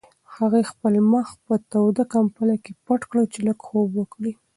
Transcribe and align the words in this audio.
هغې 0.35 0.61
خپل 0.71 0.93
مخ 1.11 1.27
په 1.45 1.53
توده 1.71 2.03
کمپله 2.13 2.55
کې 2.63 2.71
پټ 2.85 3.01
کړ 3.09 3.19
چې 3.33 3.39
لږ 3.47 3.57
خوب 3.67 3.89
وکړي. 3.95 4.31